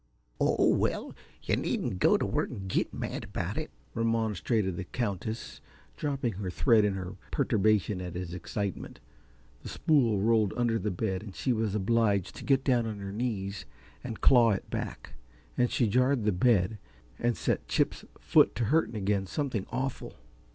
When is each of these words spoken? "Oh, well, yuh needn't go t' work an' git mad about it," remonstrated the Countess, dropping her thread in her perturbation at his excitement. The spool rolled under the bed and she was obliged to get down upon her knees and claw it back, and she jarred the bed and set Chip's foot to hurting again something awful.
"Oh, 0.39 0.67
well, 0.67 1.15
yuh 1.43 1.55
needn't 1.55 1.99
go 1.99 2.17
t' 2.17 2.25
work 2.25 2.49
an' 2.49 2.65
git 2.67 2.91
mad 2.91 3.25
about 3.25 3.55
it," 3.55 3.69
remonstrated 3.93 4.75
the 4.75 4.83
Countess, 4.83 5.61
dropping 5.95 6.33
her 6.33 6.49
thread 6.49 6.83
in 6.85 6.95
her 6.95 7.17
perturbation 7.29 8.01
at 8.01 8.15
his 8.15 8.33
excitement. 8.33 8.99
The 9.61 9.69
spool 9.69 10.19
rolled 10.19 10.55
under 10.57 10.79
the 10.79 10.89
bed 10.89 11.21
and 11.21 11.35
she 11.35 11.53
was 11.53 11.75
obliged 11.75 12.33
to 12.37 12.43
get 12.43 12.63
down 12.63 12.87
upon 12.87 12.97
her 12.97 13.11
knees 13.11 13.65
and 14.03 14.21
claw 14.21 14.49
it 14.53 14.67
back, 14.71 15.13
and 15.55 15.69
she 15.69 15.85
jarred 15.85 16.23
the 16.23 16.31
bed 16.31 16.79
and 17.19 17.37
set 17.37 17.67
Chip's 17.67 18.03
foot 18.19 18.55
to 18.55 18.63
hurting 18.63 18.95
again 18.95 19.27
something 19.27 19.67
awful. 19.71 20.13